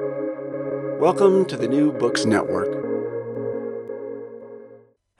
[0.00, 2.66] Welcome to the New Books Network.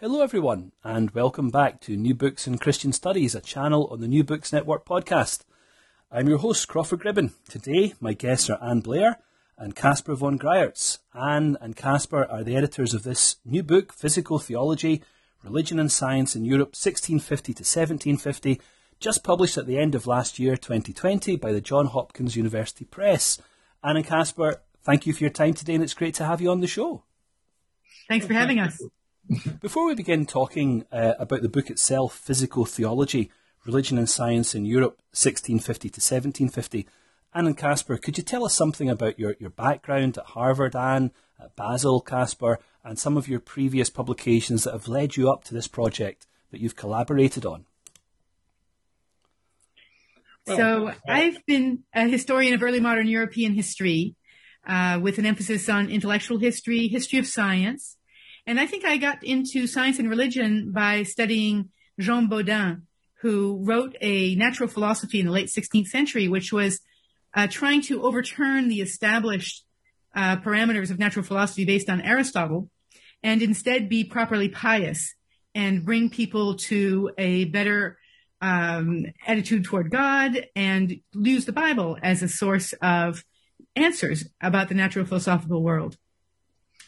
[0.00, 4.08] Hello, everyone, and welcome back to New Books in Christian Studies, a channel on the
[4.08, 5.44] New Books Network podcast.
[6.10, 7.34] I'm your host, Crawford Gribben.
[7.48, 9.18] Today, my guests are Ann Blair
[9.56, 10.98] and Kaspar von Greyerz.
[11.14, 15.04] Ann and Kaspar are the editors of this new book, Physical Theology
[15.44, 18.60] Religion and Science in Europe 1650 to 1750,
[18.98, 23.38] just published at the end of last year, 2020, by the Johns Hopkins University Press.
[23.84, 26.50] Ann and Kaspar, thank you for your time today, and it's great to have you
[26.50, 27.02] on the show.
[28.08, 28.80] Thanks for having us.
[29.60, 33.30] Before we begin talking uh, about the book itself, Physical Theology
[33.64, 36.86] Religion and Science in Europe, 1650 to 1750.
[37.34, 41.10] Ann and Kaspar, could you tell us something about your, your background at Harvard, Ann,
[41.40, 45.54] at Basel, Kaspar, and some of your previous publications that have led you up to
[45.54, 47.64] this project that you've collaborated on?
[50.46, 54.14] So, I've been a historian of early modern European history
[54.66, 57.96] uh, with an emphasis on intellectual history, history of science.
[58.46, 62.82] And I think I got into science and religion by studying Jean Bodin,
[63.20, 66.80] who wrote a natural philosophy in the late 16th century, which was
[67.34, 69.64] uh, trying to overturn the established
[70.14, 72.70] uh, parameters of natural philosophy based on Aristotle
[73.22, 75.14] and instead be properly pious
[75.54, 77.98] and bring people to a better
[78.40, 83.24] um, attitude toward God and use the Bible as a source of
[83.76, 85.96] answers about the natural philosophical world.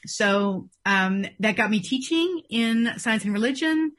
[0.06, 3.92] So um, that got me teaching in science and religion.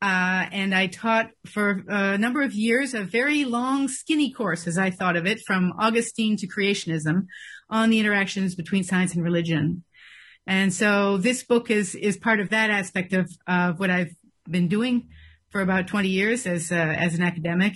[0.00, 4.76] Uh, and I taught for a number of years a very long, skinny course, as
[4.76, 7.26] I thought of it, from Augustine to creationism
[7.70, 9.84] on the interactions between science and religion.
[10.46, 14.14] And so this book is, is part of that aspect of, of what I've
[14.50, 15.08] been doing
[15.50, 17.74] for about 20 years as, as an academic.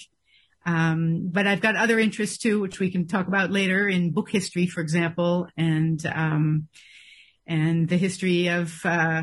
[0.66, 4.28] Um, but I've got other interests too, which we can talk about later in book
[4.30, 6.68] history, for example, and, um,
[7.46, 9.22] and the history of, uh,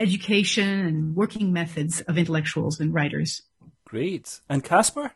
[0.00, 3.42] education and working methods of intellectuals and writers.
[3.84, 4.40] Great.
[4.48, 5.12] And Kaspar?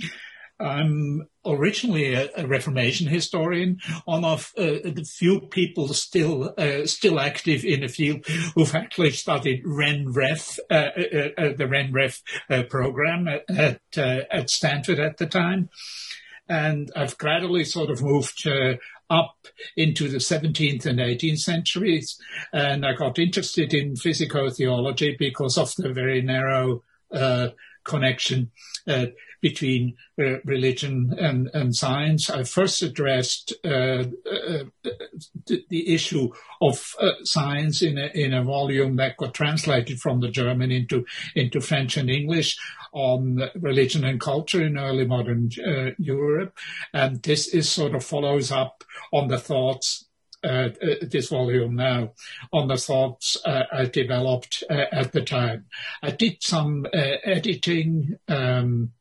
[0.60, 7.18] I'm originally a, a, Reformation historian, one of uh, the few people still uh, still
[7.18, 13.28] active in the field who've actually studied RenRef, uh, uh, uh the RenRef uh, program
[13.28, 15.68] at at Stanford at the time,
[16.48, 18.46] and I've gradually sort of moved
[19.10, 19.36] up
[19.76, 22.18] into the 17th and 18th centuries,
[22.52, 26.82] and I got interested in physical theology because of the very narrow
[27.84, 28.52] connection
[29.42, 32.30] between uh, religion and, and science.
[32.30, 34.64] I first addressed uh, uh
[35.46, 36.30] the, the, issue
[36.60, 41.04] of uh, science in a, in a volume that got translated from the German into
[41.34, 42.56] into French and English
[42.92, 46.56] on religion and culture in early modern uh, Europe,
[46.94, 50.06] and this is sort of follows up on the thoughts
[50.44, 50.70] uh,
[51.02, 52.12] this volume now
[52.52, 55.66] on the thoughts uh, I developed uh, at the time.
[56.02, 58.18] I did some editing.
[58.28, 58.92] Um,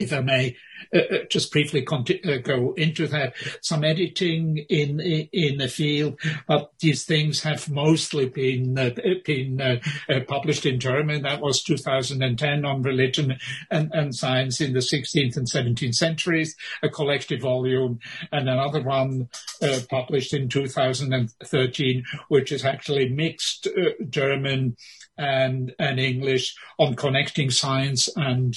[0.00, 0.56] if I may
[0.94, 6.72] uh, uh just briefly uh, go into that, some editing in in the field, but
[6.80, 8.90] these things have mostly been uh,
[9.24, 9.76] been uh,
[10.08, 11.22] uh published in German.
[11.22, 13.36] That was 2010 on religion
[13.70, 17.98] and, and science in the 16th and 17th centuries, a collected volume,
[18.32, 19.28] and another one
[19.88, 23.68] published in 2013, which is actually mixed
[24.08, 24.76] German
[25.16, 28.54] and and English on connecting science and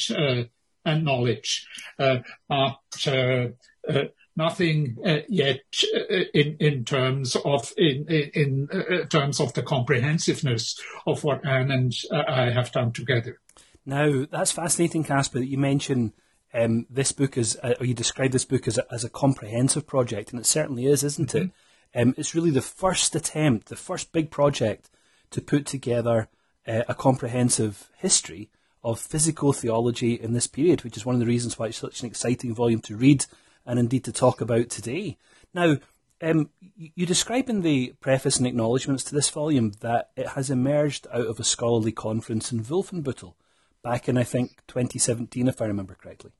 [0.88, 1.68] and knowledge,
[2.00, 3.48] uh, but uh,
[3.88, 4.04] uh,
[4.36, 5.62] nothing yet
[6.34, 8.68] in in terms of in in,
[9.10, 13.40] terms of the comprehensiveness of what Ann and I have done together.
[13.86, 16.14] Now that's fascinating, Kaspar, that you mention.
[16.54, 19.86] Um, this book is, uh, or you describe this book as a, as a comprehensive
[19.86, 21.48] project, and it certainly is, isn't mm-hmm.
[21.48, 22.02] it?
[22.02, 24.90] Um, it's really the first attempt, the first big project
[25.32, 26.30] to put together
[26.66, 28.50] uh, a comprehensive history
[28.88, 32.00] of physical theology in this period, which is one of the reasons why it's such
[32.00, 33.26] an exciting volume to read
[33.66, 35.18] and indeed to talk about today.
[35.54, 35.76] Now,
[36.22, 41.06] um, you describe in the preface and acknowledgements to this volume that it has emerged
[41.12, 43.34] out of a scholarly conference in Wolfenbüttel
[43.84, 46.32] back in, I think, 2017, if I remember correctly.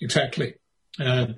[0.00, 0.54] Exactly.
[0.98, 1.28] Uh,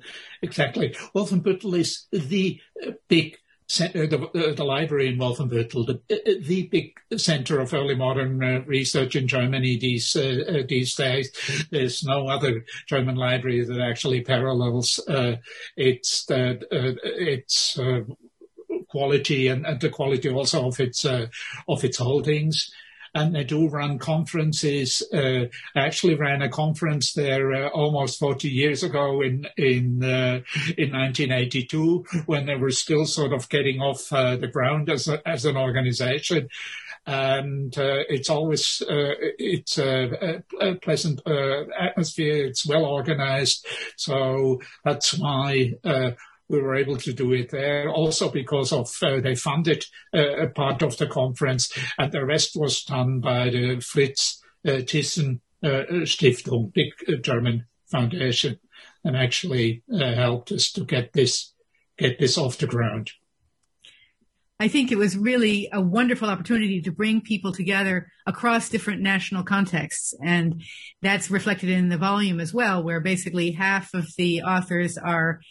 [0.41, 0.95] exactly.
[1.13, 2.59] Wolfenbüttel is the
[3.07, 3.37] big
[3.77, 8.61] the, uh, the, library in Wolfenbüttel, the, uh, the big center of early modern uh,
[8.65, 11.31] research in Germany these uh, these days.
[11.69, 15.37] There's no other German library that actually parallels uh,
[15.75, 17.79] its its
[18.89, 22.71] quality and, and, the quality also of its of its holdings.
[23.13, 25.03] And they do run conferences.
[25.13, 30.41] Uh, I actually ran a conference there uh, almost 40 years ago in in uh,
[30.77, 35.27] in 1982 when they were still sort of getting off uh, the ground as a,
[35.27, 36.49] as an organization.
[37.07, 42.45] And uh, it's always uh, it's a, a pleasant atmosphere.
[42.45, 43.65] It's well organized,
[43.97, 45.73] so that's why
[46.51, 50.47] we were able to do it there also because of uh, they funded uh, a
[50.49, 55.83] part of the conference and the rest was done by the Fritz uh, Thyssen uh,
[56.03, 58.59] Stiftung, big uh, German foundation,
[59.03, 61.53] and actually uh, helped us to get this
[61.97, 63.11] get this off the ground.
[64.59, 69.43] I think it was really a wonderful opportunity to bring people together across different national
[69.43, 70.13] contexts.
[70.23, 70.61] And
[71.01, 75.41] that's reflected in the volume as well, where basically half of the authors are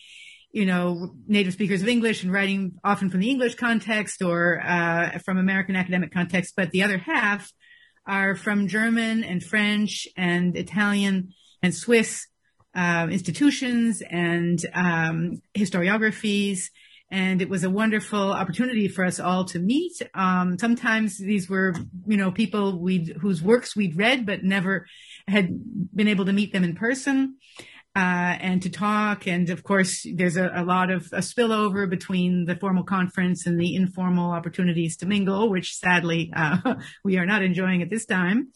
[0.53, 5.19] you know, native speakers of English and writing often from the English context or uh,
[5.25, 7.53] from American academic context, but the other half
[8.07, 11.33] are from German and French and Italian
[11.63, 12.27] and Swiss
[12.75, 16.71] uh, institutions and um, historiographies.
[17.13, 20.01] And it was a wonderful opportunity for us all to meet.
[20.15, 21.75] Um, sometimes these were,
[22.07, 24.87] you know, people we whose works we'd read but never
[25.27, 25.51] had
[25.95, 27.37] been able to meet them in person
[28.01, 29.27] uh, and to talk.
[29.27, 33.61] And of course, there's a, a lot of a spillover between the formal conference and
[33.61, 38.53] the informal opportunities to mingle, which sadly uh, we are not enjoying at this time.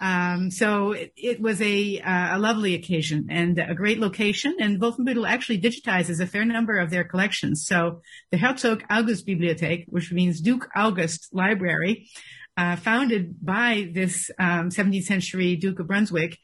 [0.00, 4.54] Um, so it, it was a, uh, a lovely occasion and a great location.
[4.60, 7.66] And Wolfenbüttel actually digitizes a fair number of their collections.
[7.66, 12.08] So the Herzog August Bibliothek, which means Duke August Library,
[12.56, 16.38] uh, founded by this um, 17th century Duke of Brunswick,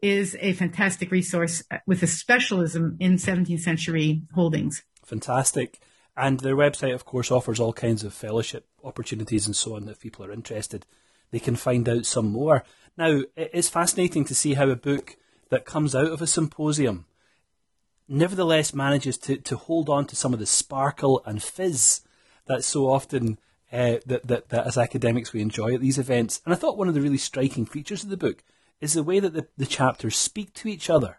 [0.00, 4.82] is a fantastic resource with a specialism in 17th century holdings.
[5.04, 5.80] Fantastic.
[6.16, 9.88] And their website, of course, offers all kinds of fellowship opportunities and so on.
[9.88, 10.84] If people are interested,
[11.30, 12.64] they can find out some more.
[12.96, 15.16] Now, it's fascinating to see how a book
[15.50, 17.06] that comes out of a symposium
[18.08, 22.00] nevertheless manages to, to hold on to some of the sparkle and fizz
[22.46, 23.38] that so often
[23.70, 26.40] uh, that, that, that as academics we enjoy at these events.
[26.44, 28.42] And I thought one of the really striking features of the book
[28.80, 31.18] is the way that the, the chapters speak to each other.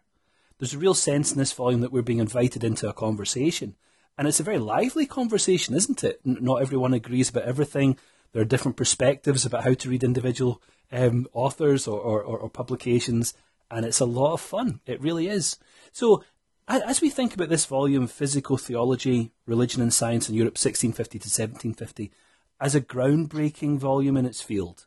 [0.58, 3.76] There's a real sense in this volume that we're being invited into a conversation.
[4.18, 6.20] And it's a very lively conversation, isn't it?
[6.26, 7.98] Not everyone agrees about everything.
[8.34, 10.62] There are different perspectives about how to read individual
[10.92, 13.34] um, authors or, or, or, publications,
[13.72, 14.82] and it's a lot of fun.
[14.86, 15.58] It really is.
[15.92, 16.24] So,
[16.68, 21.24] as we think about this volume, Physical Theology, Religion and Science in Europe, 1650 to
[21.24, 22.12] 1750,
[22.60, 24.86] as a groundbreaking volume in its field,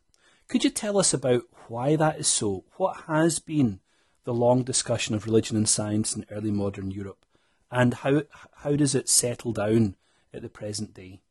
[0.53, 2.65] could you tell us about why that is so?
[2.77, 3.81] What has been
[4.25, 7.25] the long discussion of religion and science in early modern Europe?
[7.71, 8.25] And how,
[8.57, 9.97] how does it settle down
[10.31, 11.23] at the present day?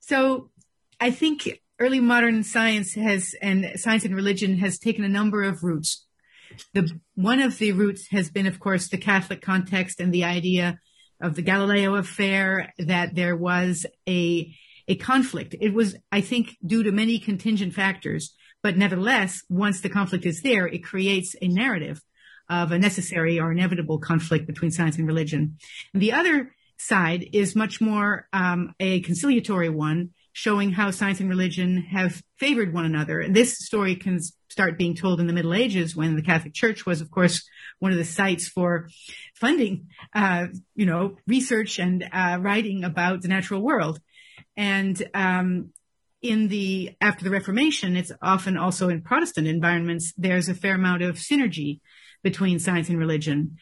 [0.00, 0.48] So
[0.98, 1.46] I think
[1.78, 6.06] early modern science has, and science and religion has taken a number of routes.
[6.72, 10.78] The, one of the roots has been, of course, the Catholic context and the idea
[11.20, 14.56] of the Galileo affair that there was a
[14.88, 15.54] a conflict.
[15.60, 20.42] It was, I think, due to many contingent factors, but nevertheless, once the conflict is
[20.42, 22.00] there, it creates a narrative
[22.48, 25.58] of a necessary or inevitable conflict between science and religion.
[25.92, 31.30] And the other side is much more um, a conciliatory one, showing how science and
[31.30, 33.20] religion have favored one another.
[33.20, 36.84] And this story can start being told in the Middle Ages when the Catholic Church
[36.84, 37.42] was, of course,
[37.78, 38.88] one of the sites for
[39.34, 43.98] funding, uh, you know, research and uh, writing about the natural world.
[44.56, 45.70] And um,
[46.22, 50.12] in the after the Reformation, it's often also in Protestant environments.
[50.16, 51.80] There's a fair amount of synergy
[52.22, 53.58] between science and religion.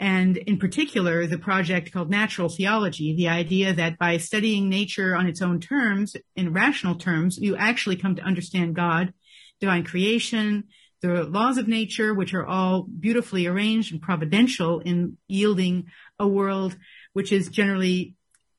[0.00, 5.26] And in particular, the project called natural theology, the idea that by studying nature on
[5.26, 9.12] its own terms, in rational terms, you actually come to understand God,
[9.60, 10.64] divine creation,
[11.02, 15.86] the laws of nature, which are all beautifully arranged and providential in yielding
[16.18, 16.76] a world
[17.12, 18.14] which is generally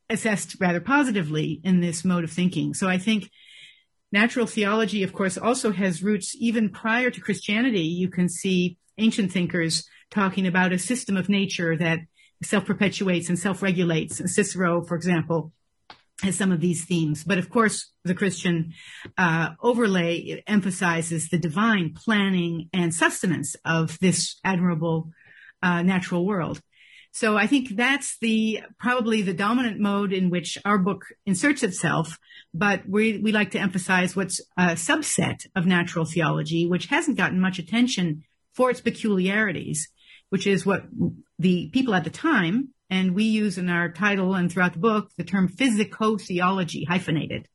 [0.10, 2.74] assessed rather positively in this mode of thinking.
[2.74, 3.30] So I think
[4.12, 7.82] natural theology, of course, also has roots even prior to Christianity.
[7.82, 12.00] You can see ancient thinkers talking about a system of nature that
[12.42, 14.34] self-perpetuates and self-regulates.
[14.34, 15.52] Cicero, for example,
[16.22, 17.24] has some of these themes.
[17.24, 18.74] But of course, the Christian
[19.18, 25.12] uh, overlay emphasizes the divine planning and sustenance of this admirable
[25.62, 26.62] uh, natural world.
[27.12, 32.18] So I think that's the probably the dominant mode in which our book inserts itself.
[32.54, 37.40] But we we like to emphasize what's a subset of natural theology, which hasn't gotten
[37.40, 38.24] much attention
[38.54, 39.90] for its peculiarities,
[40.30, 40.84] which is what
[41.38, 45.12] the people at the time and we use in our title and throughout the book
[45.18, 47.48] the term physico-theology hyphenated.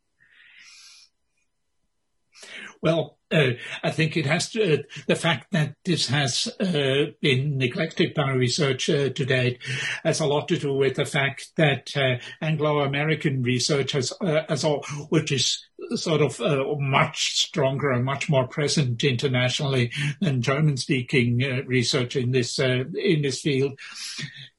[2.84, 7.56] Well, uh, I think it has to, uh, the fact that this has uh, been
[7.56, 9.58] neglected by research uh, to date
[10.04, 14.64] has a lot to do with the fact that uh, Anglo-American research has, uh, has
[14.64, 16.38] all, which is sort of
[16.78, 23.78] much stronger and much more present internationally than German-speaking research in this in this field,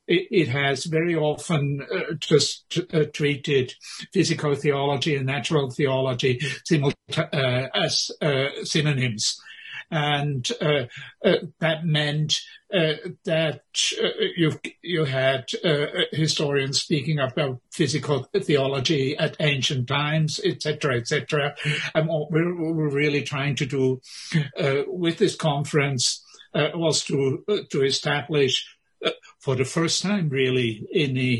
[0.07, 3.73] it, it has very often uh, just uh, treated
[4.13, 9.39] physical theology and natural theology simulta- uh, as uh, synonyms.
[9.91, 10.85] And uh,
[11.23, 12.39] uh, that meant
[12.71, 13.61] that
[14.35, 15.45] you you had
[16.11, 21.55] historians speaking about physical theology at ancient times, etc., etc.
[21.93, 24.01] And what we're, we're, really trying to do
[24.87, 28.65] with this conference was to to establish
[29.45, 31.33] for the first time really in the,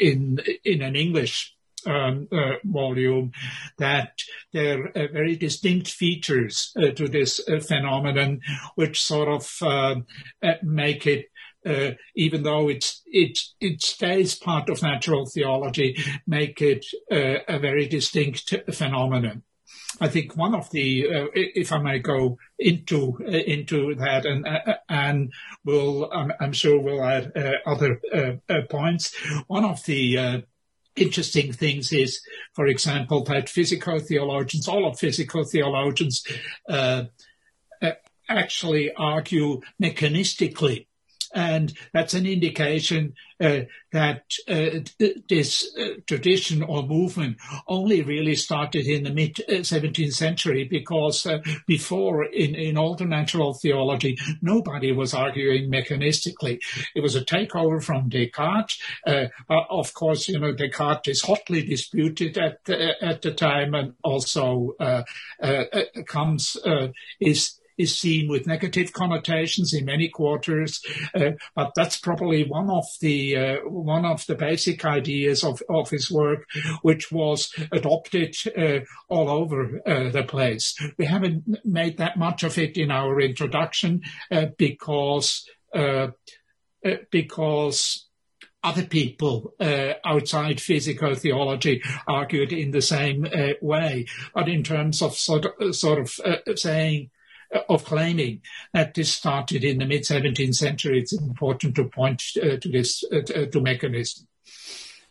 [0.00, 1.54] in in an English
[1.86, 3.30] um, uh, volume
[3.78, 4.12] that
[4.52, 8.40] there are very distinct features uh, to this uh, phenomenon,
[8.74, 10.06] which sort of um,
[10.42, 11.26] uh, make it.
[11.64, 15.94] Uh, even though it's it it stays part of natural theology,
[16.26, 19.42] make it uh, a very distinct phenomenon.
[20.00, 24.46] I think one of the, uh, if I may go into uh, into that, and
[24.46, 25.32] uh, and
[25.64, 29.14] will I'm, I'm, sure we'll add uh, other uh, uh, points.
[29.46, 30.44] One of the
[30.96, 32.20] interesting things is,
[32.54, 36.24] for example, that physical theologians, all of physical theologians,
[38.28, 40.86] actually argue mechanistically
[41.34, 43.60] and that's an indication uh,
[43.92, 44.80] that uh,
[45.28, 51.24] this uh, tradition or movement only really started in the mid 17th uh, century because
[51.24, 52.74] uh, before in, in
[53.08, 56.60] natural theology, nobody was arguing mechanistically.
[56.94, 58.78] It was a takeover from Descartes.
[59.48, 64.74] Of course, you know, Descartes is hotly disputed at the, at the time and also
[66.06, 66.56] comes,
[67.20, 70.80] is is seen with negative connotations in many quarters,
[71.14, 75.90] uh, but that's probably one of the uh, one of the basic ideas of, of
[75.90, 76.46] his work,
[76.82, 80.74] which was adopted uh, all over uh, the place.
[80.98, 86.08] We haven't made that much of it in our introduction uh, because uh,
[87.10, 88.06] because
[88.62, 94.06] other people uh, outside physical theology argued in the same uh, way.
[94.34, 97.10] But in terms of sort of, sort of uh, saying
[97.68, 98.42] of claiming
[98.72, 101.00] that this started in the mid 17th century.
[101.00, 104.26] It's important to point uh, to this uh, uh, to mechanism.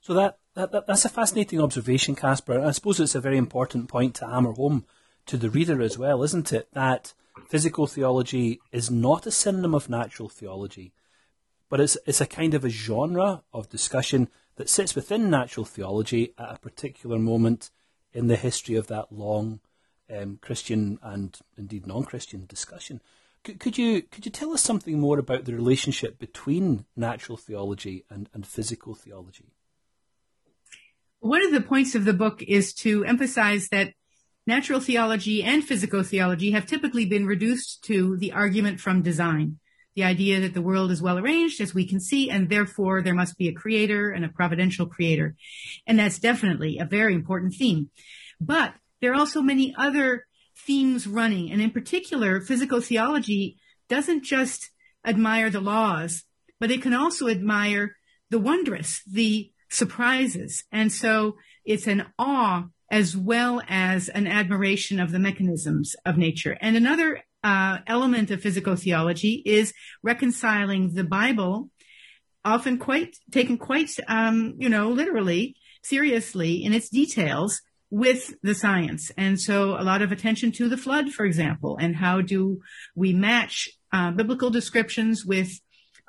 [0.01, 2.61] So that, that, that's a fascinating observation, Kaspar.
[2.61, 4.85] I suppose it's a very important point to hammer home
[5.27, 6.69] to the reader as well, isn't it?
[6.73, 7.13] That
[7.47, 10.93] physical theology is not a synonym of natural theology,
[11.69, 16.33] but it's it's a kind of a genre of discussion that sits within natural theology
[16.37, 17.69] at a particular moment
[18.11, 19.59] in the history of that long
[20.15, 23.01] um, Christian and indeed non-Christian discussion.
[23.43, 28.03] Could, could, you could you tell us something more about the relationship between natural theology
[28.09, 29.53] and, and physical theology?
[31.19, 33.93] One of the points of the book is to emphasize that
[34.45, 39.59] natural theology and physical theology have typically been reduced to the argument from design.
[39.95, 43.13] The idea that the world is well arranged as we can see, and therefore there
[43.13, 45.35] must be a creator and a providential creator.
[45.85, 47.89] And that's definitely a very important theme.
[48.39, 50.25] But there are also many other
[50.65, 51.51] themes running.
[51.51, 54.69] And in particular, physical theology doesn't just
[55.05, 56.23] admire the laws,
[56.59, 57.95] but it can also admire
[58.29, 60.63] the wondrous, the surprises.
[60.71, 66.57] And so it's an awe as well as an admiration of the mechanisms of nature.
[66.59, 71.69] And another uh, element of physical theology is reconciling the Bible,
[72.43, 79.11] often quite taken quite, um, you know, literally, seriously in its details, with the science.
[79.17, 82.61] And so a lot of attention to the flood, for example, and how do
[82.95, 85.49] we match uh, biblical descriptions with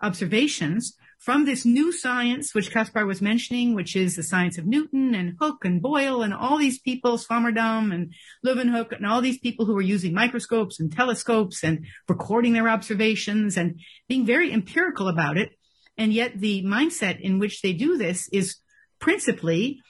[0.03, 5.15] observations from this new science, which Kaspar was mentioning, which is the science of Newton
[5.15, 9.67] and Hooke and Boyle and all these people, Swammerdam and Leeuwenhoek and all these people
[9.67, 15.37] who were using microscopes and telescopes and recording their observations and being very empirical about
[15.37, 15.51] it.
[15.99, 18.57] And yet the mindset in which they do this is
[18.99, 19.81] principally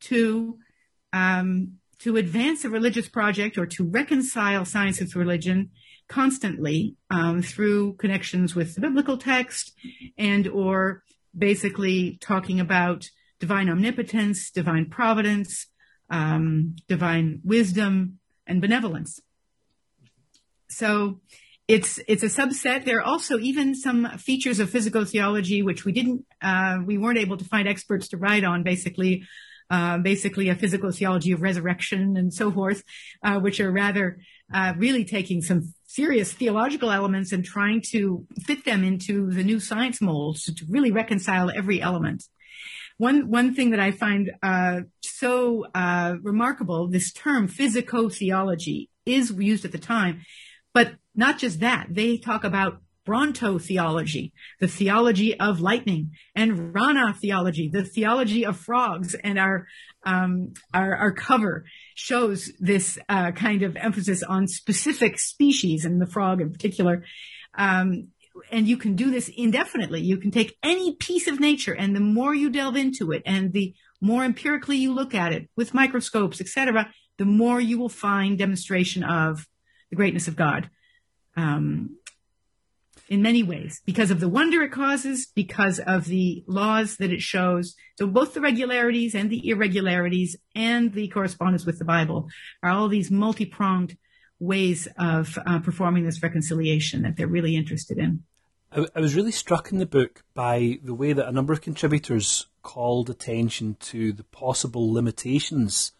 [0.00, 0.58] to
[1.12, 5.70] um, to advance a religious project or to reconcile science with religion
[6.08, 9.72] constantly um, through connections with the biblical text
[10.18, 11.02] and or
[11.36, 15.66] basically talking about divine omnipotence, divine providence,
[16.10, 19.20] um, divine wisdom, and benevolence.
[20.68, 21.20] So
[21.68, 22.84] it's it's a subset.
[22.84, 27.18] There are also even some features of physical theology which we didn't uh, we weren't
[27.18, 28.64] able to find experts to write on.
[28.64, 29.22] Basically,
[29.70, 32.82] uh, basically a physical theology of resurrection and so forth,
[33.22, 34.18] uh, which are rather
[34.52, 39.60] uh, really taking some serious theological elements and trying to fit them into the new
[39.60, 42.24] science molds to really reconcile every element.
[42.96, 49.64] One one thing that I find uh, so uh, remarkable, this term physico-theology is used
[49.64, 50.22] at the time,
[50.74, 51.86] but not just that.
[51.90, 58.56] They talk about Bronto theology, the theology of lightning, and Rana theology, the theology of
[58.56, 59.16] frogs.
[59.24, 59.66] And our
[60.04, 61.64] um, our, our, cover
[61.96, 67.02] shows this uh, kind of emphasis on specific species, and the frog in particular.
[67.58, 68.10] Um,
[68.52, 70.02] and you can do this indefinitely.
[70.02, 73.52] You can take any piece of nature, and the more you delve into it, and
[73.52, 76.88] the more empirically you look at it with microscopes, etc.,
[77.18, 79.48] the more you will find demonstration of
[79.90, 80.70] the greatness of God.
[81.36, 81.96] Um,
[83.10, 87.20] in many ways because of the wonder it causes, because of the laws that it
[87.20, 87.74] shows.
[87.98, 92.28] So both the regularities and the irregularities and the correspondence with the Bible
[92.62, 93.98] are all these multi-pronged
[94.38, 98.22] ways of uh, performing this reconciliation that they're really interested in.
[98.72, 101.60] I, I was really struck in the book by the way that a number of
[101.60, 105.92] contributors called attention to the possible limitations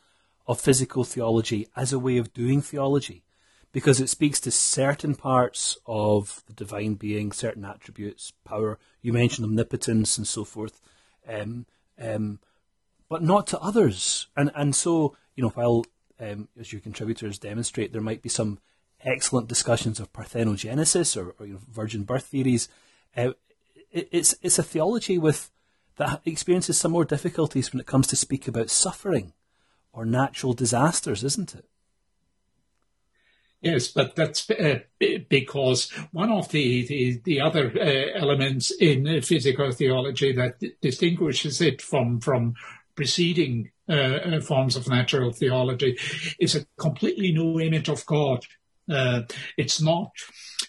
[0.47, 3.25] of physical theology as a way of doing theology
[3.73, 8.79] because it speaks to certain parts of the divine being, certain attributes, power.
[9.01, 10.81] You mentioned omnipotence and so forth,
[11.29, 11.67] um,
[12.01, 12.41] um,
[13.09, 14.29] but not to others.
[14.37, 15.85] And and so you know, while
[16.19, 18.59] um, as your contributors demonstrate, there might be some
[19.03, 22.69] excellent discussions of parthenogenesis or, or you know, virgin birth theories.
[23.17, 23.33] Uh,
[23.91, 25.51] it, it's it's a theology with
[25.97, 29.33] that experiences some more difficulties when it comes to speak about suffering
[29.93, 31.67] or natural disasters, isn't it?
[33.63, 34.79] Yes, but that's uh,
[35.29, 41.83] because one of the, the, the other uh, elements in physical theology that distinguishes it
[41.83, 42.55] from, from
[42.95, 45.99] preceding uh, uh, forms of natural theology
[46.39, 48.47] is a completely new image of God.
[48.91, 49.23] Uh,
[49.57, 50.11] it's not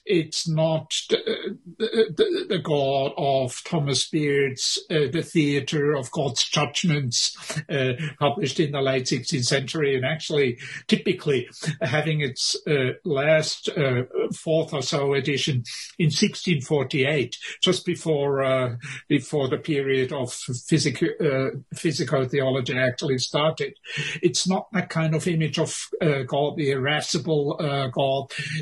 [0.05, 7.35] it's not the, the, the, God of Thomas Beard's uh, The Theatre of God's Judgments,
[7.69, 10.57] uh, published in the late 16th century, and actually
[10.87, 11.47] typically
[11.81, 14.03] having its uh, last uh,
[14.35, 15.63] fourth or so edition
[15.99, 18.75] in 1648, just before uh,
[19.07, 23.73] before the period of physical uh, physical theology actually started.
[24.21, 25.77] It's not that kind of image of
[26.27, 27.57] God, the irascible
[27.93, 28.10] God,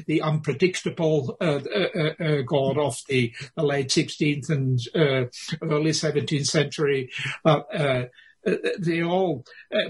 [0.08, 5.26] the unpredictable uh, uh, uh, uh, god of the, the, late 16th and uh,
[5.62, 7.10] early 17th century.
[7.46, 8.04] Uh,
[8.80, 9.44] they all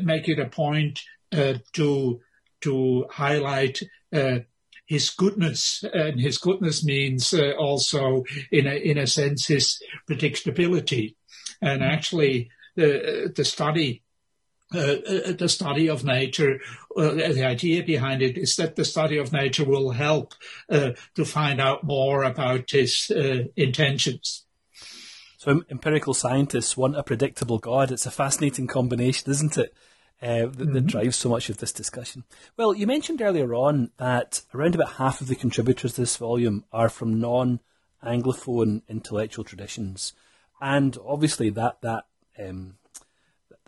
[0.04, 1.00] make it a point
[1.74, 2.20] to
[2.62, 3.82] to highlight
[4.90, 11.16] his goodness, and his goodness means uh, also, in a in a sense, his predictability.
[11.62, 11.92] And mm-hmm.
[11.92, 14.02] actually, the the study
[14.74, 16.60] uh, uh, the study of nature,
[16.96, 20.36] uh, the idea behind it is that the study of nature will help
[20.70, 24.46] uh, to find out more about his uh, intentions.
[25.38, 27.92] So, empirical scientists want a predictable God.
[27.92, 29.74] It's a fascinating combination, isn't it?
[30.22, 30.74] Uh, that, mm-hmm.
[30.74, 32.26] that, drives so much of this discussion.
[32.58, 36.66] Well, you mentioned earlier on that around about half of the contributors to this volume
[36.74, 37.62] are from non
[38.04, 40.14] Anglophone intellectual traditions.
[40.62, 42.06] And obviously, that, that
[42.38, 42.76] um,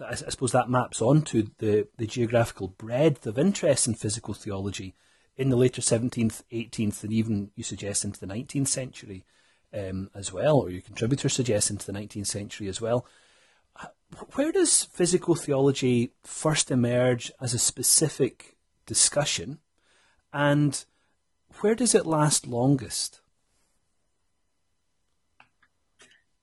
[0.01, 4.95] I, suppose that maps onto the, the geographical breadth of interest in physical theology
[5.37, 9.25] in the later 17th, 18th, and even you suggest into the 19th century
[9.73, 13.05] um, as well, or your contributor suggests into the 19th century as well.
[14.33, 19.59] Where does physical theology first emerge as a specific discussion,
[20.33, 20.83] and
[21.61, 23.20] where does it last longest?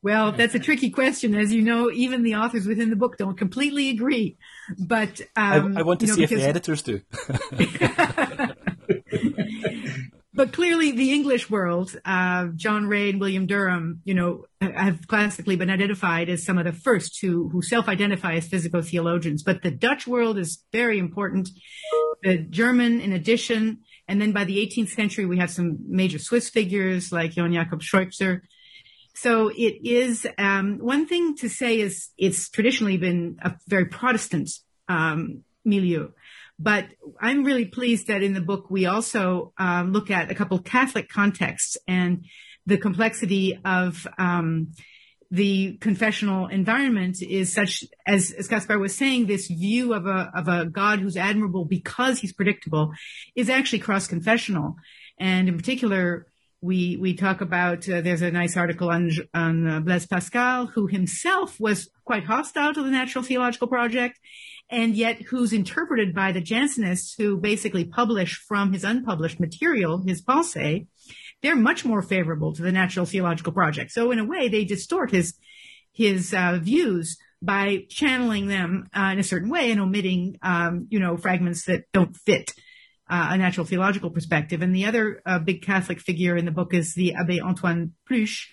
[0.09, 1.35] Well, that's a tricky question.
[1.35, 4.39] As you know, even the authors within the book don't completely agree.
[4.79, 6.39] But um, I, I, want to know, see because...
[6.39, 7.03] if the editors do.
[10.33, 15.57] but clearly, the English world, uh, John Ray and William Derham, you know, have classically
[15.57, 19.43] been identified as some of the first who who self-identify as physical theologians.
[19.43, 21.51] But the Dutch world is very important.
[22.23, 26.49] The German, in addition, and then by the 18th century, we have some major Swiss
[26.49, 28.41] figures like Johann Jakob Scheuchzer
[29.21, 34.49] so it is um, one thing to say is it's traditionally been a very Protestant
[34.89, 36.11] um, milieu,
[36.59, 36.87] but
[37.21, 41.09] I'm really pleased that in the book we also um, look at a couple Catholic
[41.09, 42.25] contexts and
[42.67, 44.73] the complexity of um,
[45.31, 50.49] the confessional environment is such as, as Kaspar was saying, this view of a of
[50.49, 52.93] a God who's admirable because he's predictable
[53.35, 54.77] is actually cross confessional.
[55.19, 56.29] And in particular,
[56.61, 60.87] we we talk about uh, there's a nice article on on uh, Blaise Pascal, who
[60.87, 64.19] himself was quite hostile to the Natural Theological Project,
[64.69, 70.23] and yet who's interpreted by the Jansenists, who basically publish from his unpublished material, his
[70.23, 70.87] pensée,
[71.43, 73.93] they're much more favorable to the Natural Theological Project.
[73.93, 75.35] So in a way, they distort his
[75.93, 80.99] his uh, views by channeling them uh, in a certain way and omitting, um, you
[80.99, 82.53] know, fragments that don't fit
[83.11, 84.63] uh, a natural theological perspective.
[84.63, 88.47] And the other uh, big Catholic figure in the book is the Abbe Antoine Pluche,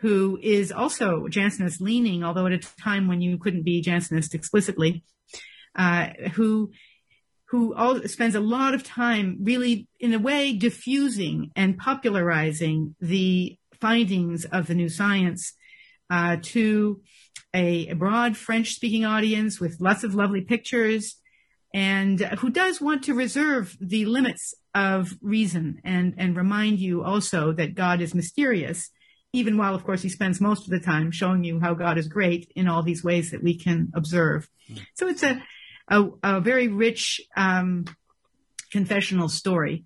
[0.00, 5.04] who is also Jansenist leaning, although at a time when you couldn't be Jansenist explicitly,
[5.76, 6.72] uh, who
[7.50, 13.58] who all, spends a lot of time really, in a way, diffusing and popularizing the
[13.80, 15.54] findings of the new science
[16.10, 17.00] uh, to
[17.52, 21.16] a, a broad French-speaking audience with lots of lovely pictures,
[21.72, 27.52] and who does want to reserve the limits of reason and and remind you also
[27.52, 28.90] that God is mysterious,
[29.32, 32.08] even while of course he spends most of the time showing you how God is
[32.08, 34.48] great in all these ways that we can observe.
[34.94, 35.42] So it's a
[35.88, 37.84] a, a very rich um,
[38.70, 39.84] confessional story.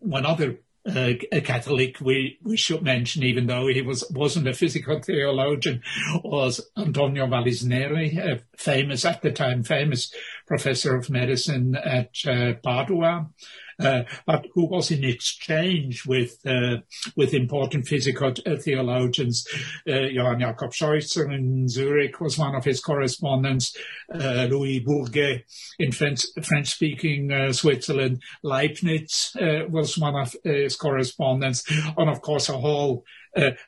[0.00, 4.54] One other uh, a Catholic we, we should mention, even though he was, wasn't a
[4.54, 5.82] physical theologian,
[6.24, 10.12] was Antonio Vallisneri, a famous, at the time, famous
[10.46, 13.28] professor of medicine at uh, Padua
[13.78, 16.78] but who was in exchange with uh,
[17.16, 19.46] with important physical uh, theologians.
[19.88, 23.76] Uh, Johann Jakob Scheuchzer in Zurich was one of his correspondents.
[24.12, 25.44] Uh, Louis Bourguet
[25.78, 28.22] in French, French-speaking uh, Switzerland.
[28.42, 29.36] Leibniz
[29.68, 31.64] was one of his correspondents,
[31.96, 33.04] and of course a whole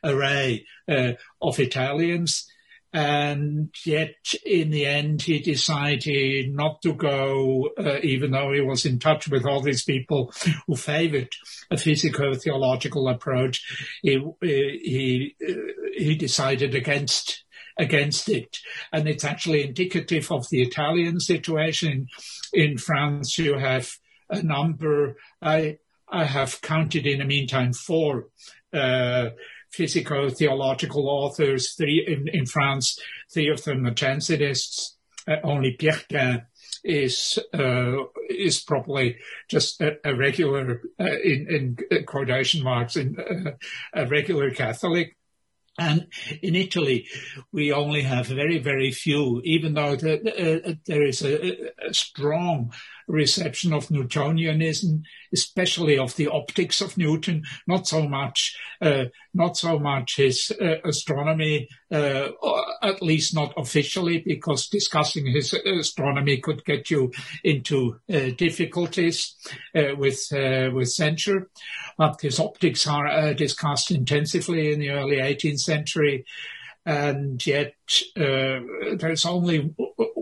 [0.03, 2.47] array of Italians
[2.93, 8.85] and yet in the end he decided not to go, uh, even though he was
[8.85, 10.33] in touch with all these people
[10.67, 11.29] who favored
[11.69, 13.61] a physico-theological approach.
[14.01, 15.53] He he uh,
[15.97, 17.43] he decided against
[17.77, 18.59] against it,
[18.91, 22.07] and it's actually indicative of the Italian situation.
[22.53, 23.89] In France, you have
[24.29, 25.15] a number.
[25.41, 25.77] I
[26.09, 28.27] I have counted in the meantime four.
[28.73, 29.29] Uh,
[29.71, 32.99] physico-theological authors, three in, in France,
[33.31, 34.95] three of them are Jansenists.
[35.27, 36.47] Uh, only Pierre
[36.83, 37.93] is uh,
[38.29, 43.51] is probably just a, a regular uh, in, in quotation marks in uh,
[43.93, 45.15] a regular Catholic.
[45.79, 46.07] And
[46.41, 47.07] in Italy,
[47.51, 52.73] we only have very, very few, even though the, uh, there is a, a, strong
[53.11, 59.77] reception of Newtonianism, especially of the optics of Newton, not so much, uh, not so
[59.77, 62.29] much his uh, astronomy, uh,
[62.81, 67.11] at least not officially, because discussing his astronomy could get you
[67.43, 69.35] into uh, difficulties
[69.75, 71.49] uh, with with censure.
[71.97, 76.25] But his optics are discussed intensively in the early 18th century
[76.85, 77.75] and yet
[78.17, 78.59] uh,
[78.95, 79.73] there's only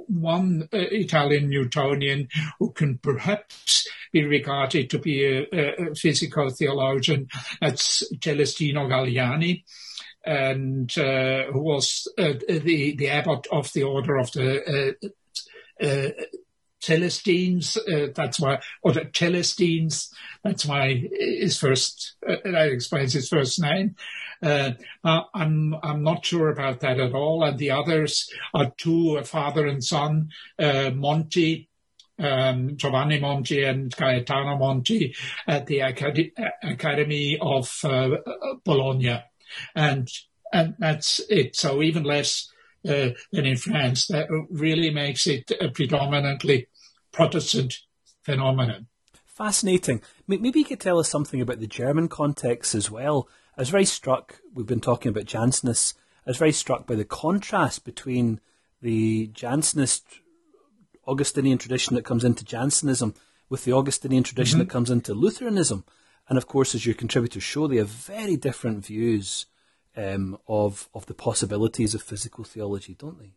[0.08, 2.28] one uh, Italian Newtonian
[2.60, 7.28] who can perhaps be regarded to be a, a physical theologian.
[7.62, 9.64] That's Celestino Galiani.
[10.26, 16.10] And uh, who was uh, the the abbot of the order of the uh, uh,
[16.80, 20.14] Celestines, uh, that's why, or the Celestines,
[20.44, 23.96] that's why his first, uh, that explains his first name.
[24.42, 24.72] Uh,
[25.04, 27.44] I'm, I'm not sure about that at all.
[27.44, 31.70] And the others are two, a father and son, uh, Monti,
[32.18, 35.16] um, Giovanni Monti and Gaetano Monti
[35.48, 36.32] at the Acad-
[36.64, 38.10] Academy of uh,
[38.64, 39.24] Bologna.
[39.76, 40.08] And,
[40.54, 41.56] and that's it.
[41.56, 44.08] So even less uh, than in France.
[44.08, 46.68] That really makes it a predominantly
[47.12, 47.76] Protestant
[48.22, 48.88] phenomenon.
[49.26, 50.02] Fascinating.
[50.28, 53.30] Maybe you could tell us something about the German context as well.
[53.58, 55.94] I was very struck, we've been talking about Jansenists,
[56.26, 58.40] I was very struck by the contrast between
[58.82, 60.04] the Jansenist
[61.08, 63.16] Augustinian tradition that comes into Jansenism
[63.50, 64.68] with the Augustinian tradition mm-hmm.
[64.68, 65.84] that comes into Lutheranism.
[66.28, 69.48] And of course, as your contributors show, they have very different views
[69.96, 73.34] um, of of the possibilities of physical theology, don't they?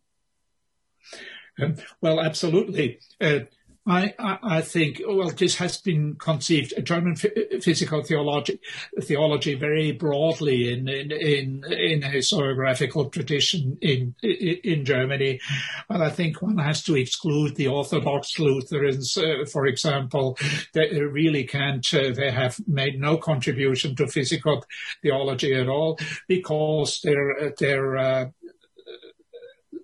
[1.63, 3.01] Um, well, absolutely.
[3.21, 3.41] Uh,
[3.85, 8.61] I, I, think, well, this has been conceived, German physical theology,
[9.01, 15.41] theology very broadly in, in, in, in a historiographical tradition in, in Germany.
[15.89, 20.39] But I think one has to exclude the Orthodox Lutherans, uh, for example.
[20.75, 24.65] They really can't, uh, they have made no contribution to physical
[25.03, 28.27] theology at all because their, their, uh,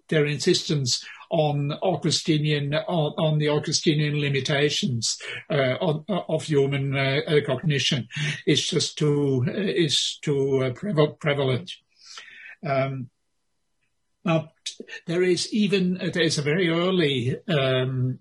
[0.08, 5.18] their insistence on Augustinian on, on the Augustinian limitations
[5.50, 8.08] uh, on, of human uh, cognition
[8.46, 10.74] is just too is too
[11.20, 11.72] prevalent.
[12.66, 13.10] Um,
[15.06, 18.18] there is even there is a very early um,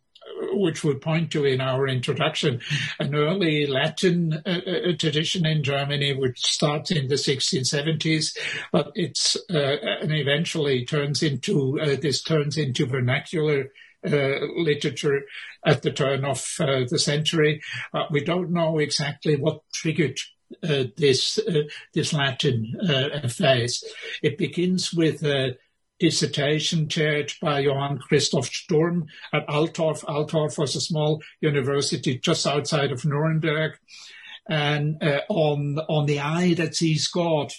[0.54, 2.62] which we point to in our introduction,
[3.00, 8.38] an early Latin uh, uh, tradition in Germany, which starts in the 1670s,
[8.72, 13.72] but it's uh, and eventually turns into uh, this turns into vernacular
[14.06, 15.24] uh, literature
[15.66, 17.62] at the turn of uh, the century.
[18.12, 20.20] we don't know exactly what triggered
[20.64, 21.64] uh, this uh,
[21.94, 22.74] this Latin
[23.30, 23.84] phase.
[24.22, 25.22] It begins with
[26.00, 30.04] dissertation chaired by Johann Christoph Sturm at Altorf.
[30.06, 33.74] Altorf was a small university just outside of Nuremberg,
[34.50, 37.52] and uh, on on the eye that sees God.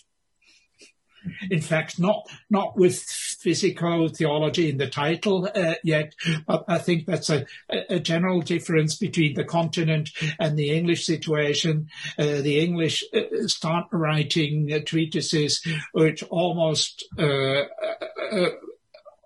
[1.50, 6.14] In fact, not not with physical theology in the title uh, yet,
[6.46, 11.88] but I think that's a, a, general difference between the continent and the English situation.
[12.18, 17.62] Uh, the English uh, start writing treatises which almost uh,
[18.32, 18.50] uh,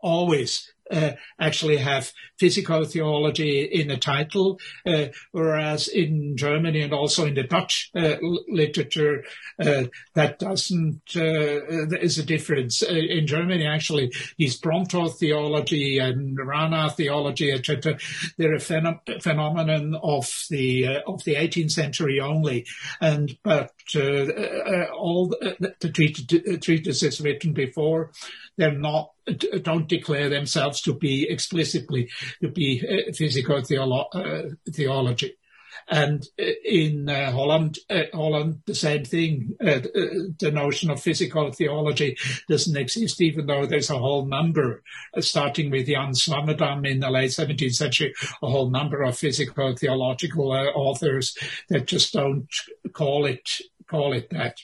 [0.02, 7.26] always uh, actually have physical theology in the title, uh, whereas in Germany and also
[7.26, 8.16] in the Dutch uh,
[8.48, 9.24] literature,
[9.61, 12.83] uh, that doesn't, uh, there is a difference.
[12.83, 17.98] in Germany, actually, these Bronto theology and Rana theology, etc.,
[18.37, 22.66] they're a phenom- phenomenon of the of the 18th century only,
[23.00, 23.70] and but
[24.95, 28.12] all the, the treatises written before,
[28.57, 29.11] they're not
[29.62, 32.09] don't declare themselves to be explicitly
[32.40, 35.35] to be uh, physical theolo- uh, theology.
[35.88, 39.57] And uh, in uh, Holland, uh, Holland, the same thing.
[39.61, 39.81] Uh,
[40.38, 42.16] the notion of physical theology
[42.49, 44.83] doesn't exist, even though there's a whole number,
[45.21, 50.53] starting with Jan Swammerdam in the late 17th century, a whole number of physical theological
[50.53, 51.37] authors
[51.68, 52.49] that just don't
[52.92, 53.49] call it
[53.88, 54.57] call it that.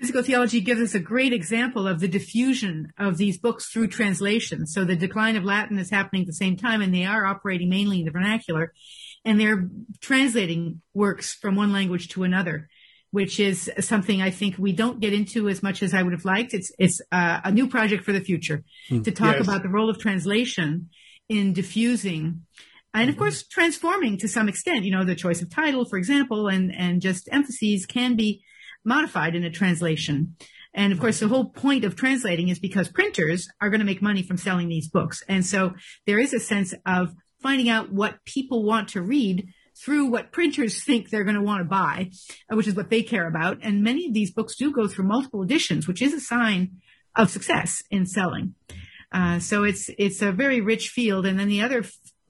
[0.00, 4.66] Physical theology gives us a great example of the diffusion of these books through translation.
[4.66, 7.68] So the decline of Latin is happening at the same time, and they are operating
[7.68, 8.72] mainly in the vernacular,
[9.24, 9.68] and they're
[10.00, 12.68] translating works from one language to another,
[13.10, 16.24] which is something I think we don't get into as much as I would have
[16.24, 16.54] liked.
[16.54, 19.02] It's it's uh, a new project for the future hmm.
[19.02, 19.44] to talk yes.
[19.44, 20.90] about the role of translation
[21.28, 22.42] in diffusing
[22.92, 23.22] and of mm-hmm.
[23.22, 27.00] course transforming to some extent you know the choice of title for example and and
[27.00, 28.42] just emphases can be
[28.84, 30.36] modified in a translation.
[30.72, 34.02] And of course, the whole point of translating is because printers are going to make
[34.02, 35.22] money from selling these books.
[35.28, 35.74] And so
[36.06, 40.82] there is a sense of finding out what people want to read through what printers
[40.84, 42.10] think they're going to want to buy,
[42.50, 43.58] uh, which is what they care about.
[43.62, 46.80] And many of these books do go through multiple editions, which is a sign
[47.16, 48.54] of success in selling.
[49.12, 51.26] Uh, so it's it's a very rich field.
[51.26, 51.84] And then the other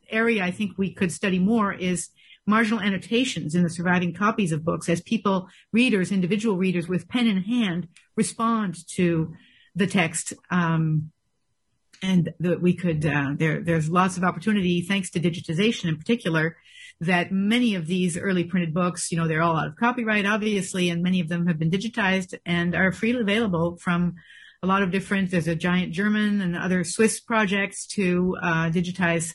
[0.08, 2.08] area I think we could study more is
[2.46, 7.26] marginal annotations in the surviving copies of books as people, readers, individual readers with pen
[7.26, 9.34] in hand respond to
[9.74, 10.32] the text.
[10.50, 11.12] Um,
[12.02, 16.56] and that we could, uh, there, there's lots of opportunity thanks to digitization in particular
[17.00, 20.90] that many of these early printed books, you know, they're all out of copyright, obviously,
[20.90, 24.14] and many of them have been digitized and are freely available from
[24.62, 29.34] a lot of different, there's a giant German and other Swiss projects to uh, digitize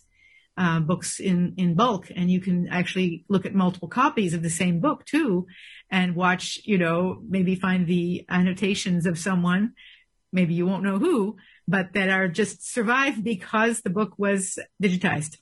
[0.58, 4.50] uh, books in in bulk, and you can actually look at multiple copies of the
[4.50, 5.48] same book too,
[5.92, 6.62] and watch.
[6.64, 9.74] You know, maybe find the annotations of someone,
[10.32, 11.36] maybe you won't know who,
[11.68, 15.38] but that are just survived because the book was digitized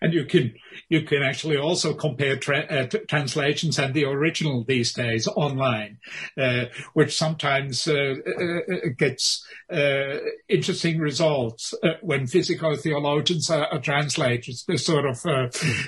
[0.00, 0.54] and you can
[0.88, 5.98] you can actually also compare tra- uh, t- translations and the original these days online,
[6.38, 13.80] uh, which sometimes uh, uh, uh gets uh, interesting results when physical theologians are, are
[13.80, 14.64] translators.
[14.66, 15.22] They sort of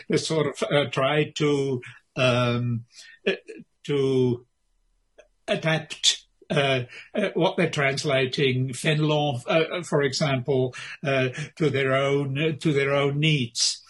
[0.08, 1.82] they sort of try to
[2.16, 2.84] um,
[3.84, 4.46] to
[5.46, 6.23] adapt
[7.34, 13.80] what they're translating, Fénelon, uh, for example, uh, to their own to their own needs.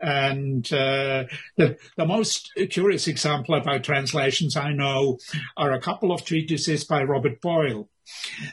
[0.00, 1.24] And uh,
[1.56, 5.18] the, the most curious example about translations I know
[5.58, 7.90] are a couple of treatises by Robert Boyle.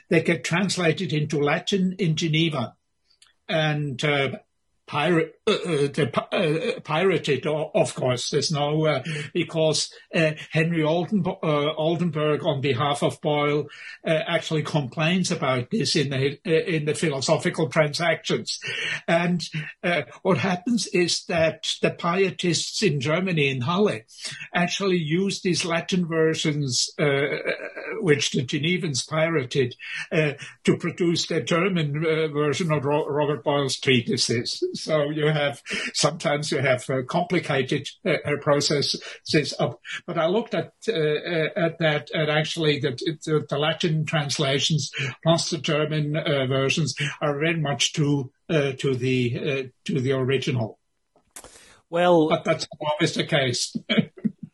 [0.09, 2.75] They get translated into Latin in Geneva,
[3.47, 4.31] and uh,
[4.87, 8.31] pirate, uh, uh uh, pirated, of course.
[8.31, 13.67] There's no, uh, because uh, Henry Oldenburg, uh, Oldenburg, on behalf of Boyle,
[14.05, 18.59] actually complains about this in the in the philosophical transactions.
[19.07, 19.43] And
[20.21, 24.05] what happens is that the pietists in Germany, in Halle,
[24.53, 26.89] actually use these Latin versions,
[27.99, 29.75] which the Genevans pirated,
[30.11, 35.61] to produce their German version of Robert Boyle's treatises so you have
[35.93, 39.53] sometimes you have uh, complicated uh, uh processes.
[40.05, 42.91] but I looked at at that and actually the,
[43.25, 44.91] the, the, Latin translations
[45.23, 46.13] plus the German
[46.47, 50.79] versions are very much to to the to the original.
[51.89, 53.75] Well, but that's always the case.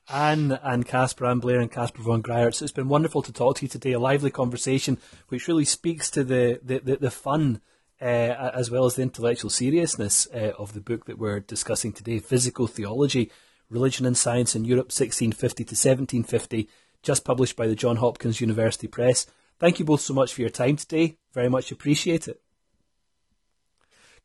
[0.09, 2.61] Ann and Kaspar, Ann Blair and Kaspar von Greyerz.
[2.61, 3.93] It's been wonderful to talk to you today.
[3.93, 7.61] A lively conversation, which really speaks to the, the, the, the fun
[8.03, 12.19] uh, as well as the intellectual seriousness uh, of the book that we're discussing today,
[12.19, 13.31] Physical Theology,
[13.69, 16.69] Religion and Science in Europe, 1650 to 1750,
[17.01, 19.25] just published by the Johns Hopkins University Press.
[19.57, 21.17] Thank you both so much for your time today.
[21.33, 22.41] Very much appreciate it.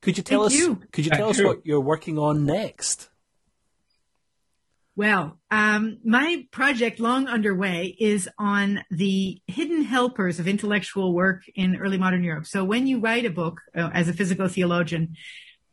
[0.00, 0.58] Could you tell Thank us?
[0.58, 0.82] You.
[0.92, 3.08] Could you tell us what you're working on next?
[4.98, 11.76] Well, um, my project, long underway, is on the hidden helpers of intellectual work in
[11.76, 12.46] early modern Europe.
[12.46, 15.14] So when you write a book uh, as a physical theologian,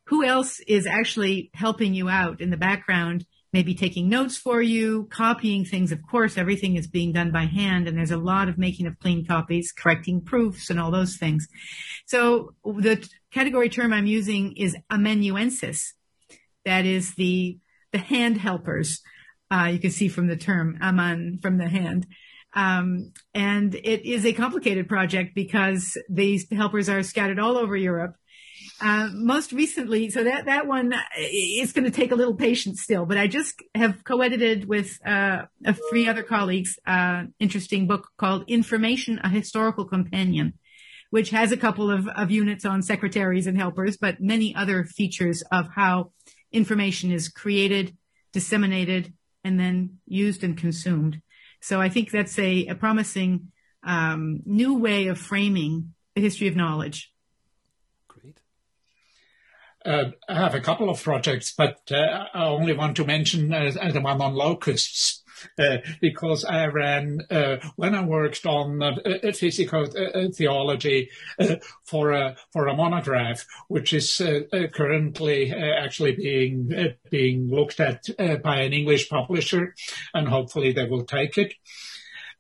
[0.10, 5.08] who else is actually helping you out in the background, maybe taking notes for you,
[5.12, 5.92] copying things?
[5.92, 9.00] Of course, everything is being done by hand, and there's a lot of making of
[9.00, 11.48] clean copies, correcting proofs, and all those things.
[12.06, 15.96] So the category term I'm using is amanuensis.
[16.64, 17.58] That is the
[17.92, 19.02] the hand helpers
[19.52, 22.08] uh, you can see from the term aman from the hand.
[22.54, 28.16] Um, and it is a complicated project because these helpers are scattered all over Europe.
[28.82, 33.06] Uh, most recently, so that, that one is going to take a little patience still,
[33.06, 35.44] but I just have co-edited with, uh,
[35.90, 40.54] three other colleagues, uh, interesting book called Information, a Historical Companion,
[41.10, 45.42] which has a couple of, of units on secretaries and helpers, but many other features
[45.52, 46.12] of how
[46.52, 47.96] information is created,
[48.34, 49.14] disseminated,
[49.46, 51.22] and then used and consumed.
[51.62, 53.52] So I think that's a, a promising
[53.84, 57.14] um, new way of framing the history of knowledge.
[58.08, 58.42] Great.
[59.86, 63.72] Uh, I have a couple of projects, but uh, I only want to mention uh,
[63.94, 65.24] the one on locusts.
[65.60, 68.96] Uh, because I ran uh, when I worked on uh,
[69.34, 69.88] physical
[70.34, 71.10] theology
[71.84, 74.22] for a for a monograph, which is
[74.74, 78.06] currently actually being being looked at
[78.44, 79.76] by an English publisher,
[80.14, 81.54] and hopefully they will take it.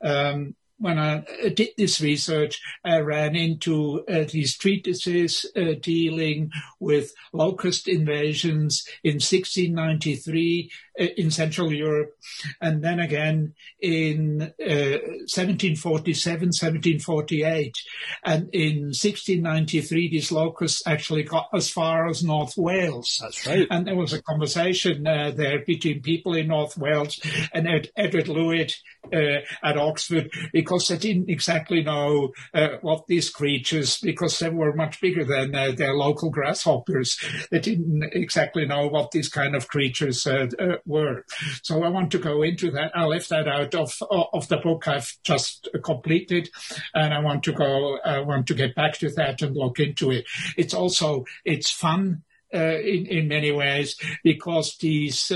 [0.01, 1.23] Um, when I
[1.55, 9.15] did this research, I ran into uh, these treatises uh, dealing with locust invasions in
[9.15, 12.13] 1693 uh, in Central Europe,
[12.61, 17.77] and then again in 1747, uh, 1748.
[18.23, 23.19] And in 1693, these locusts actually got as far as North Wales.
[23.21, 23.67] That's right.
[23.69, 27.19] And there was a conversation uh, there between people in North Wales
[27.53, 28.73] and Ed- Edward Lhuyd
[29.13, 30.31] uh, at Oxford
[30.65, 35.53] because they didn't exactly know uh, what these creatures, because they were much bigger than
[35.53, 37.19] uh, their local grasshoppers,
[37.51, 41.23] they didn't exactly know what these kind of creatures uh, uh, were.
[41.61, 42.91] So I want to go into that.
[42.95, 46.49] I left that out of of the book I've just completed,
[46.95, 47.99] and I want to go.
[48.03, 50.25] I want to get back to that and look into it.
[50.57, 52.23] It's also it's fun.
[52.53, 55.29] Uh, in, in many ways, because these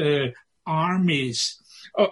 [0.65, 1.58] armies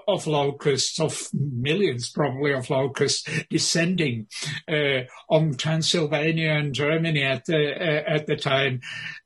[0.07, 4.27] of locusts, of millions probably of locusts descending
[4.67, 8.81] uh, on Transylvania and Germany at the, uh, at the time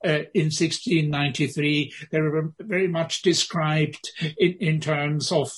[0.05, 1.93] uh, in 1693.
[2.11, 5.51] They were very much described in, in terms of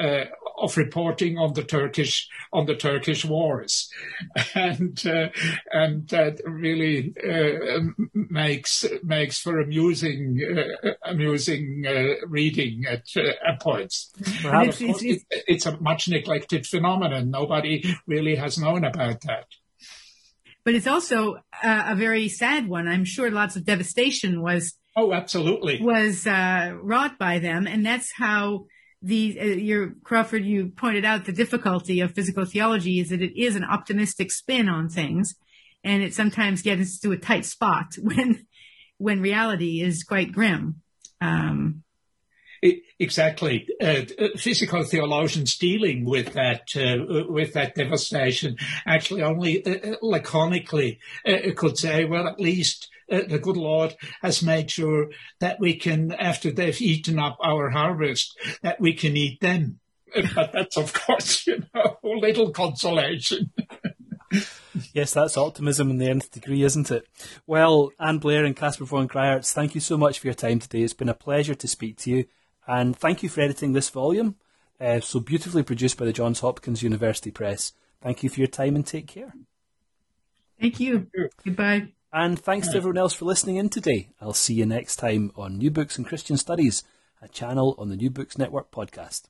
[0.00, 0.24] uh, uh,
[0.60, 3.88] of reporting on the Turkish on the Turkish wars,
[4.54, 5.28] and uh,
[5.72, 7.80] and that really uh,
[8.12, 10.40] makes makes for amusing
[10.84, 14.12] uh, amusing uh, reading at, uh, at points.
[14.20, 17.30] It's, it's, it's, a much neglected phenomenon.
[17.30, 19.46] Nobody really has known about that.
[20.64, 22.88] But it's also a very sad one.
[22.88, 24.74] I'm sure lots of devastation was.
[24.96, 25.80] Oh, absolutely.
[25.80, 28.66] Was wrought by them, and that's how
[29.02, 33.40] the uh, your Crawford, you pointed out the difficulty of physical theology is that it
[33.40, 35.34] is an optimistic spin on things,
[35.84, 38.46] and it sometimes gets to a tight spot when
[38.98, 40.82] when reality is quite grim.
[41.20, 41.82] Um,
[42.98, 43.68] exactly.
[43.80, 44.02] Uh,
[44.36, 48.56] physical theologians dealing with that uh, with that devastation
[48.86, 50.98] actually only uh, laconically
[51.56, 56.50] could say, well, at least the good Lord has made sure that we can, after
[56.50, 59.80] they've eaten up our harvest, that we can eat them.
[60.34, 63.50] But that's, of course, you know, little consolation.
[64.94, 67.06] yes, that's optimism in the nth degree, isn't it?
[67.46, 70.82] Well, Ann Blair and Kaspar von Greyerz, thank you so much for your time today.
[70.82, 72.24] It's been a pleasure to speak to you,
[72.66, 74.36] and thank you for editing this volume,
[74.80, 77.72] uh, so beautifully produced by the Johns Hopkins University Press.
[78.00, 79.34] Thank you for your time and take care.
[80.60, 81.08] Thank you.
[81.44, 81.92] Goodbye.
[82.12, 84.08] And thanks to everyone else for listening in today.
[84.20, 86.82] I'll see you next time on New Books and Christian Studies,
[87.20, 89.24] a channel on the New Books Network podcast.